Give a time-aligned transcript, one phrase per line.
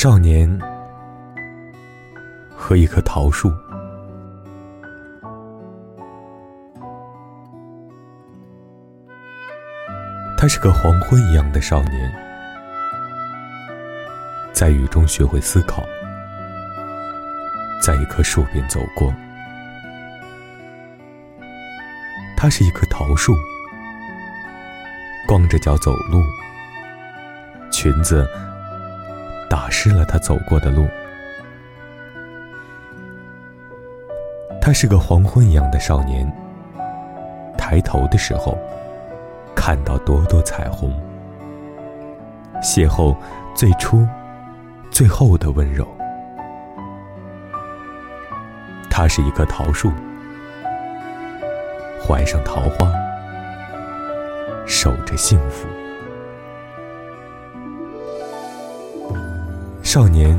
[0.00, 0.48] 少年
[2.56, 3.52] 和一棵桃树。
[10.36, 12.14] 他是个黄昏一样的少年，
[14.52, 15.82] 在雨中学会思考，
[17.82, 19.12] 在一棵树边走过。
[22.36, 23.34] 他是一棵桃树，
[25.26, 26.22] 光着脚走路，
[27.72, 28.24] 裙子
[29.48, 30.86] 打湿了他走过的路。
[34.60, 36.30] 他是个黄昏一样的少年，
[37.56, 38.58] 抬头的时候。
[39.54, 40.94] 看到朵朵彩虹，
[42.62, 43.14] 邂逅
[43.54, 44.06] 最初、
[44.88, 45.86] 最后的温柔。
[48.88, 49.90] 他是一棵桃树，
[52.00, 52.90] 怀上桃花，
[54.64, 55.66] 守着幸福。
[59.90, 60.38] 少年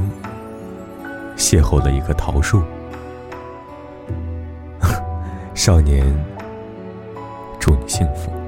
[1.36, 2.62] 邂逅了一棵桃树，
[5.56, 6.06] 少年，
[7.60, 8.39] 祝你幸福。